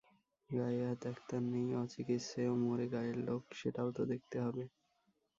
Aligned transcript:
গায়ে 0.49 0.81
আর 0.89 0.97
ডাক্তার 1.05 1.41
নেই, 1.51 1.67
অচিকিচ্ছেয় 1.75 2.51
মরে 2.63 2.85
গায়ের 2.93 3.17
লোক, 3.27 3.41
সেটাও 3.59 3.89
তো 3.97 4.01
দেখতে 4.11 4.37
হবে? 4.45 4.63